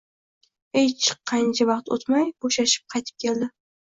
hech 0.77 1.09
qancha 1.31 1.67
vaqt 1.71 1.93
o‘tmay 1.97 2.31
bo‘shashib 2.45 2.87
qaytib 2.95 3.21
keldi 3.25 3.51